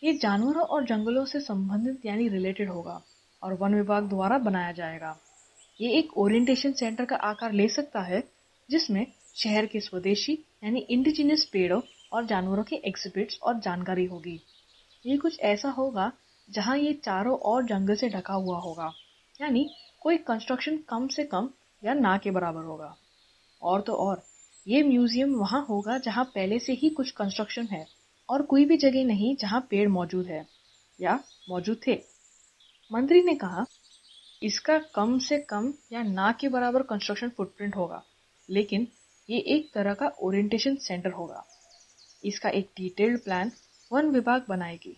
ये 0.02 0.12
जानवरों 0.12 0.64
और 0.66 0.84
जंगलों 0.84 1.24
से 1.24 1.40
संबंधित 1.40 2.06
यानी 2.06 2.28
रिलेटेड 2.28 2.70
होगा 2.70 3.00
और 3.42 3.54
वन 3.54 3.74
विभाग 3.74 4.08
द्वारा 4.08 4.38
बनाया 4.40 4.72
जाएगा। 4.72 5.16
ये 5.80 5.98
एक 5.98 6.16
ओरिएंटेशन 6.18 6.72
सेंटर 6.72 7.04
का 7.04 7.16
आकार 7.28 7.52
ले 7.52 7.68
सकता 7.68 8.02
है 8.02 8.22
जिसमें 8.68 9.06
शहर 9.36 9.66
के 9.66 9.80
स्वदेशी 9.80 10.32
यानी 10.64 10.80
इंडिजिनियस 10.80 11.44
पेड़ों 11.52 11.80
और 12.14 12.26
जानवरों 12.26 12.64
के 12.64 12.76
एग्जिबिट्स 12.86 13.38
और 13.42 13.58
जानकारी 13.60 14.04
होगी। 14.04 14.40
ये 15.04 15.16
कुछ 15.16 15.38
ऐसा 15.42 15.70
होगा 15.70 16.10
जहाँ 16.48 16.76
ये 16.78 16.92
चारों 17.04 17.38
ओर 17.44 17.64
जंगल 17.64 17.94
से 17.94 18.08
ढका 18.08 18.34
हुआ 18.34 18.58
होगा। 18.58 18.92
यानी 19.40 19.68
कोई 20.02 20.16
कंस्ट्रक्शन 20.22 20.76
कम 20.88 21.06
से 21.08 21.24
कम 21.24 21.48
या 21.82 21.94
ना 21.94 22.16
के 22.18 22.30
बराबर 22.30 22.64
होगा। 22.64 22.94
और 23.62 23.80
तो 23.80 23.92
और, 23.94 24.22
ये 24.66 24.82
म्यूज़ियम 24.82 25.34
वहाँ 25.34 25.64
होगा 25.68 25.98
जहाँ 25.98 26.24
पहले 26.24 26.58
से 26.58 26.72
ही 26.72 26.90
कुछ 26.90 27.10
कंस्ट्रक्शन 27.10 27.66
है 27.66 27.86
और 28.28 28.42
कोई 28.42 28.64
भी 28.64 28.76
जगह 28.76 29.04
नहीं 29.04 29.34
जहाँ 29.36 29.60
पेड़ 29.70 29.88
मौजूद 29.88 30.26
है 30.26 30.46
या 30.98 31.18
मौजूद 31.48 31.80
थे। 31.86 31.94
मंत्री 32.90 33.22
ने 33.22 33.34
कहा, 33.34 33.64
इसका 34.42 34.78
कम 34.94 35.18
से 35.18 35.38
कम 35.40 35.72
या 35.92 36.02
ना 36.02 36.30
के 36.32 36.48
बराबर 36.48 36.82
कंस्ट्रक्शन 36.82 37.28
फुटप्रिंट 37.28 37.76
होगा, 37.76 38.02
लेकिन 38.48 38.86
ये 39.28 39.38
एक 39.48 39.70
तरह 39.74 39.94
का 39.94 40.08
ओरिएंटेशन 40.20 40.76
सेंटर 40.76 41.10
होगा। 41.10 41.44
इसका 42.24 42.48
एक 42.48 42.70
डिटेल्ड 42.76 43.20
प्लान 43.20 43.52
वन 43.92 44.08
विभाग 44.08 44.44
बनाएगी। 44.48 44.96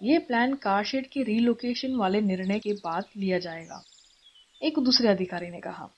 ये 0.00 0.18
प्लान 0.18 0.54
कारशेड 0.54 1.08
के 1.08 1.22
रीलोकेशन 1.22 1.94
वाले 1.96 2.20
निर्णय 2.20 2.58
के 2.58 2.72
बाद 2.74 3.04
लिया 3.16 3.38
जाएगा। 3.38 3.82
एक 4.62 4.78
दूसरे 4.78 5.08
अधिकारी 5.08 5.50
ने 5.50 5.60
कहा 5.60 5.88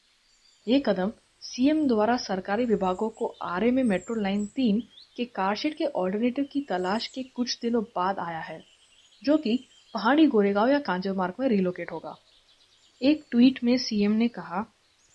यह 0.67 0.83
कदम 0.87 1.13
सीएम 1.43 1.87
द्वारा 1.89 2.17
सरकारी 2.17 2.65
विभागों 2.65 3.09
को 3.09 3.27
आरए 3.43 3.71
में 3.71 3.83
मेट्रो 3.85 4.15
लाइन 4.15 4.47
तीन 4.47 4.81
के 5.17 5.25
कारशेड 5.25 5.77
के 5.77 5.85
ऑल्टरनेटिव 5.85 6.47
की 6.53 6.61
तलाश 6.61 7.07
के 7.07 7.23
कुछ 7.23 7.59
दिनों 7.63 7.83
बाद 7.97 8.19
आया 8.19 8.39
है, 8.39 8.63
जो 9.23 9.37
कि 9.37 9.57
पहाड़ी 9.95 10.27
गोरेगांव 10.27 10.69
या 10.69 10.79
कांजरमार्ग 10.79 11.35
में 11.41 11.49
रिलोकेट 11.49 11.93
होगा। 11.93 12.15
एक 13.01 13.25
ट्वीट 13.31 13.65
में 13.65 13.77
सीएम 13.79 14.13
ने 14.13 14.29
कहा, 14.29 14.65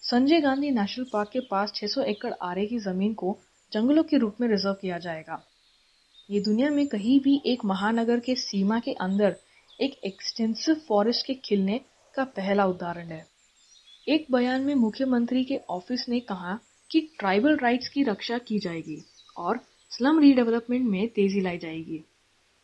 संजय 0.01 0.41
गांधी 0.41 0.71
नेशनल 0.71 1.05
पार्क 1.13 1.29
के 1.29 1.39
पास 1.39 1.73
600 1.75 2.03
एकड़ 2.03 2.33
आरे 2.41 2.65
की 2.65 2.79
ज़मीन 2.79 3.13
को 3.13 3.37
जंगलों 3.73 4.03
के 4.03 4.17
रूप 4.17 4.41
में 4.41 4.47
रिज़र्व 4.47 4.73
किया 4.73 4.97
जाएगा। 4.97 5.41
ये 6.29 6.39
दुनिया 6.39 6.69
में 6.69 6.85
कहीं 6.87 7.19
भी 7.19 7.41
एक 7.45 7.65
महानगर 7.65 8.19
के 8.19 8.35
सीमा 8.35 8.79
के 8.79 8.93
अंदर 9.01 9.35
एक 9.81 9.99
एक्सटेंसिव 10.05 10.75
फॉरेस्ट 10.87 11.25
के 11.25 11.33
खिलने 11.33 11.79
का 12.15 12.23
पहला 12.23 12.65
उदाहरण 12.65 13.07
है। 13.07 13.25
एक 14.07 14.25
बयान 14.31 14.61
में 14.61 14.75
मुख्यमंत्री 14.75 15.43
के 15.43 15.57
ऑफ़िस 15.69 16.05
ने 16.09 16.19
कहा 16.19 16.59
कि 16.89 17.01
ट्राइबल 17.19 17.57
राइट्स 17.57 17.89
की 17.89 18.03
रक्षा 18.03 18.37
की 18.37 18.59
जाएगी 18.59 19.01
और 19.37 19.59
स्लम 19.91 20.19
रीडेवलपमेंट 20.19 20.89
में 20.89 21.07
तेज़ी 21.07 21.41
लाई 21.41 21.57
जाएगी। 21.57 22.03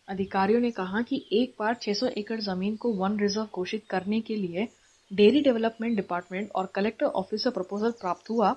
अधिकारियों 0.07 0.59
ने 0.59 0.71
कहा 0.71 1.01
कि 1.01 1.25
एक 1.33 1.55
बार 1.59 1.75
600 1.81 2.07
एकड़ 2.17 2.39
ज़मीन 2.41 2.75
को 2.75 2.93
वन 2.93 3.19
रिज़र्व 3.19 3.47
घोषित 3.55 3.83
करने 3.89 4.21
के 4.21 4.35
लिए 4.35 4.67
डेयरी 5.11 5.41
डेवलपमेंट 5.41 5.95
डिपार्टमेंट 5.95 6.51
और 6.51 6.71
कलेक्टर 6.75 7.05
ऑफ़िस 7.05 7.43
से 7.43 7.49
प्रपोजल 7.49 7.91
प्राप्त 7.91 8.29
हुआ 8.29 8.55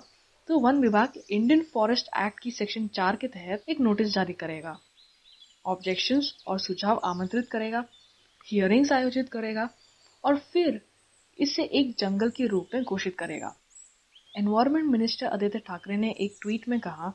तो 0.48 0.58
वन 0.58 0.78
विभाग 0.78 1.12
इंडियन 1.30 1.62
फॉरेस्ट 1.62 2.08
एक्ट 2.18 2.40
की 2.40 2.50
सेक्शन 2.50 2.86
चार 2.88 3.16
के 3.16 3.28
तहत 3.28 3.64
एक 3.68 3.80
नोटिस 3.80 4.08
जारी 4.08 4.32
करेगा। 4.32 4.78
ऑब्जेक्शंस 5.66 6.32
और 6.46 6.58
सुझाव 6.60 7.00
आमंत्रित 7.04 7.48
करेगा 7.50 7.84
हियरिंग्स 8.46 8.92
आयोजित 8.92 9.28
करेगा 9.28 9.68
और 10.24 10.38
फिर 10.52 10.80
इसे 11.38 11.62
एक 11.62 11.94
जंगल 11.98 12.30
के 12.30 12.46
रूप 12.46 12.68
में 12.74 12.82
घोषित 12.82 13.16
करेगा। 13.18 13.54
एनवायरमेंट 14.38 14.90
मिनिस्टर 14.90 15.26
आदित्य 15.26 15.58
ठाकरे 15.58 15.96
ने 15.96 16.10
एक 16.20 16.36
ट्वीट 16.42 16.68
में 16.68 16.78
कहा 16.80 17.12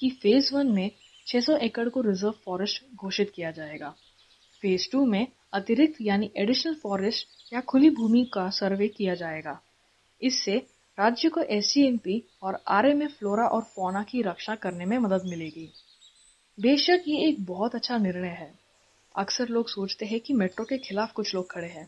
कि 0.00 0.10
फ़ेज़ 0.22 0.54
वन 0.54 0.72
में 0.72 0.90
600 1.26 1.56
एकड़ 1.56 1.88
को 1.88 2.00
रिज़र्व 2.00 2.34
फॉरेस्ट 2.44 2.82
घोषित 2.94 3.32
किया 3.34 3.50
जाएगा। 3.50 3.90
फ़ेज़ 4.62 4.90
टू 4.92 5.04
में 5.06 5.26
अतिरिक्त 5.52 5.96
यानी 6.00 6.30
एडिशनल 6.36 6.74
फॉरेस्ट 6.74 7.52
या 7.52 7.60
खुली 7.60 7.90
भूमि 7.90 8.24
का 8.32 8.48
सर्वे 8.50 8.88
किया 8.88 9.14
जाएगा। 9.14 9.60
इससे 10.20 10.66
राज्य 10.98 11.28
को 11.28 11.40
एस 11.40 11.74
और 12.42 12.58
आर 12.68 12.94
में 12.94 13.06
फ्लोरा 13.08 13.46
और 13.46 13.62
फोना 13.64 14.02
की 14.02 14.22
रक्षा 14.22 14.54
करने 14.54 14.84
में 14.84 14.98
मदद 14.98 15.24
मिलेगी। 15.24 15.68
बेशक 16.58 17.02
ये 17.08 17.28
एक 17.28 17.44
बहुत 17.44 17.74
अच्छा 17.74 17.96
निर्णय 17.98 18.28
है। 18.28 18.52
अक्सर 19.14 19.48
लोग 19.48 19.68
सोचते 19.68 20.06
हैं 20.06 20.20
कि 20.20 20.34
मेट्रो 20.34 20.64
के 20.64 20.78
खिलाफ 20.78 21.12
कुछ 21.12 21.34
लोग 21.34 21.50
खड़े 21.50 21.68
हैं, 21.68 21.86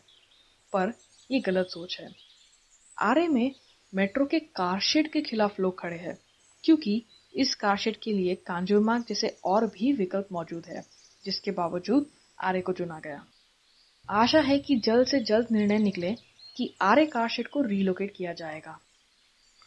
पर 0.72 0.92
ये 1.30 1.40
गलत 1.40 1.66
सोच 1.66 1.96
है। 2.00 2.08
आर 2.98 3.28
में 3.28 3.50
मेट्रो 3.92 4.26
के 4.26 4.38
कारशेड 4.38 5.10
के 5.12 5.20
खिलाफ 5.20 5.60
लोग 5.60 5.78
खड़े 5.80 5.96
हैं, 5.96 6.18
क्योंकि 6.64 7.02
इस 7.34 7.54
कारशेड 7.54 7.96
के 7.96 8.12
लिए 8.12 8.34
कांजूरमार्ग 8.34 9.04
जैसे 9.08 9.28
और 9.44 9.66
भी 9.66 9.92
विकल्प 9.92 10.28
मौजूद 10.32 10.66
है, 10.66 10.82
जिसके 11.24 11.50
बावजूद 11.50 12.06
आरे 12.40 12.60
को 12.60 12.72
चुना 12.72 12.98
गया। 12.98 13.24
आशा 14.08 14.40
है 14.40 14.58
कि 14.58 14.76
जल्द 14.76 15.06
से 15.06 15.20
जल्द 15.20 15.46
निर्णय 15.52 15.78
निकले 15.78 16.14
कि 16.56 16.74
आरे 16.82 17.06
कारशेड 17.06 17.48
को 17.48 17.62
रिलोकेट 17.62 18.12
किया 18.16 18.32
जाएगा। 18.32 18.78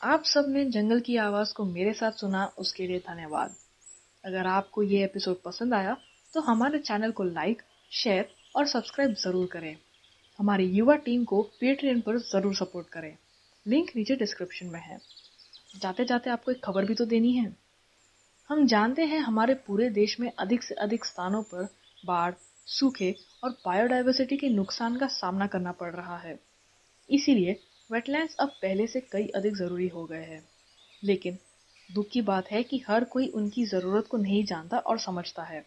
आप 0.01 0.24
सबने 0.24 0.63
जंगल 0.65 1.00
की 1.00 1.15
आवाज़ 1.17 1.53
को 1.53 1.63
मेरे 1.65 1.91
साथ 1.93 2.12
सुना, 2.12 2.46
उसके 2.58 2.86
लिए 2.88 3.00
धन्यवाद। 3.00 3.55
अगर 4.24 4.48
आपको 4.48 4.84
ये 4.84 5.03
एपिसोड 5.03 5.41
पसंद 5.41 5.74
आया 5.74 5.96
तो 6.34 6.41
हमारे 6.41 6.79
चैनल 6.79 7.12
को 7.12 7.24
लाइक 7.24 7.62
शेयर 7.91 8.29
और 8.55 8.67
सब्सक्राइब 8.67 9.13
ज़रूर 9.15 9.48
करें। 9.48 9.75
हमारी 10.39 10.65
युवा 10.67 10.96
टीम 10.98 11.24
को 11.24 11.41
पेट्रियन 11.60 12.01
पर 12.01 12.17
ज़रूर 12.22 12.55
सपोर्ट 12.55 12.88
करें। 12.89 13.15
लिंक 13.65 13.91
नीचे 13.96 14.15
डिस्क्रिप्शन 14.15 14.67
में 14.67 14.79
है। 14.79 15.00
जाते 15.79 16.05
जाते 16.05 16.29
आपको 16.29 16.51
एक 16.51 16.63
खबर 16.65 16.86
भी 16.86 16.96
तो 16.96 17.05
देनी 17.05 17.34
है। 17.34 17.55
हम 18.50 18.65
जानते 18.67 19.05
हैं 19.05 19.20
हमारे 19.22 19.53
पूरे 19.67 19.89
देश 19.91 20.20
में 20.20 20.31
अधिक 20.31 20.63
से 20.63 20.75
अधिक 20.81 21.05
स्थानों 21.05 21.43
पर 21.43 21.67
बाढ़, 22.03 22.34
सूखे 22.67 23.15
और 23.43 23.50
बायोडायवर्सिटी 23.65 24.38
के 24.38 24.50
नुकसान 24.50 24.98
का 24.98 25.08
सामना 25.13 25.48
करना 25.48 25.72
पड़ 25.74 25.93
रहा 25.93 26.17
है। 26.20 26.39
इसीलिए 27.10 27.60
वेटलैंड्स 27.91 28.36
अब 28.36 28.48
पहले 28.48 28.88
से 28.88 29.01
कई 29.01 29.27
अधिक 29.27 29.55
ज़रूरी 29.55 29.88
हो 29.88 30.05
गए 30.05 30.24
हैं। 30.24 30.43
लेकिन 31.03 31.38
दुख 31.93 32.10
की 32.10 32.21
बात 32.21 32.51
है 32.51 32.63
कि 32.63 32.83
हर 32.88 33.03
कोई 33.03 33.27
उनकी 33.27 33.65
ज़रूरत 33.65 34.07
को 34.07 34.17
नहीं 34.17 34.43
जानता 34.45 34.77
और 34.77 35.00
समझता 35.00 35.43
है। 35.43 35.65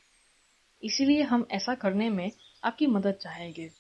इसीलिए 0.83 1.23
हम 1.23 1.47
ऐसा 1.51 1.75
करने 1.75 2.11
में 2.11 2.33
आपकी 2.65 2.87
मदद 2.87 3.13
चाहेंगे। 3.13 3.71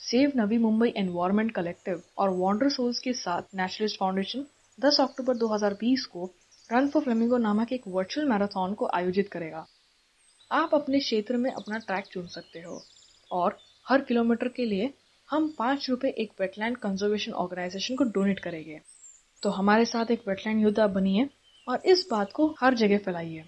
Save 0.00 0.32
Navi 0.36 0.58
Mumbai 0.58 0.94
environment 0.96 1.52
collective 1.52 2.02
और 2.18 2.30
वॉन्डर 2.30 2.68
सोल्स 2.68 2.98
के 2.98 3.12
साथ 3.12 3.42
नेशनलिस्ट 3.54 3.98
फाउंडेशन 3.98 4.46
10 4.80 5.00
अक्टूबर 5.00 5.36
2020 5.36 6.04
को 6.04 6.30
रन 6.72 6.88
फॉर 6.88 7.02
फ्लेमिंगो 7.02 7.36
नामक 7.36 7.72
एक 7.72 7.82
वर्चुअल 7.86 8.28
मैराथन 8.28 8.74
को 8.74 8.88
आयोजित 8.94 9.28
करेगा। 9.28 9.66
आप 10.52 10.74
अपने 10.74 10.98
क्षेत्र 10.98 11.36
में 11.36 11.52
अपना 11.52 11.78
ट्रैक 11.78 12.04
चुन 12.04 12.26
सकते 12.26 12.60
हो 12.60 12.82
और 13.30 13.58
हर 13.88 14.00
किलोमीटर 14.00 14.48
के 14.48 14.64
लिए 14.64 14.94
हम 15.34 15.54
पाँच 15.58 15.90
रुपये 15.90 16.10
एक 16.10 16.32
वेटलैंड 16.40 16.76
कंजर्वेशन 16.76 17.32
ऑर्गेनाइजेशन 17.32 17.96
को 17.96 18.04
डोनेट 18.04 18.38
करेंगे। 18.38 18.80
तो 19.42 19.50
हमारे 19.50 19.84
साथ 19.84 20.10
एक 20.10 20.22
वेटलैंड 20.28 20.62
योद्धा 20.62 20.86
बनिए 20.86 21.28
और 21.68 21.82
इस 21.84 22.08
बात 22.10 22.32
को 22.32 22.54
हर 22.60 22.74
जगह 22.74 22.98
फैलाइए। 22.98 23.44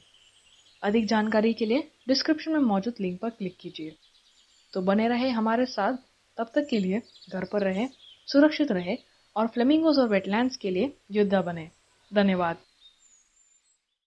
अधिक 0.83 1.07
जानकारी 1.07 1.53
के 1.53 1.67
लिए 1.67 1.91
डिस्क्रिप्शन 2.09 2.53
में 2.53 2.61
मौजूद 2.61 2.95
लिंक 3.01 3.21
पर 3.21 3.31
क्लिक 3.31 3.57
कीजिए। 3.61 3.97
तो 4.73 4.81
बने 4.83 5.09
रहे 5.09 5.31
हमारे 5.31 5.67
साथ, 5.67 5.93
तब 6.37 6.51
तक 6.55 6.67
के 6.71 6.79
लिए 6.79 7.03
घर 7.33 7.45
पर 7.45 7.61
रहें, 7.61 7.89
सुरक्षित 8.27 8.73
रहे 8.73 8.97
और 9.37 9.47
फ्लेमिंगोज 9.47 9.99
और 9.99 10.09
वेटलैंड्स 10.09 10.57
के 10.57 10.71
लिए 10.71 10.97
योद्धा 11.11 11.43
बने। 11.43 11.71
धन्यवाद। 12.15 12.57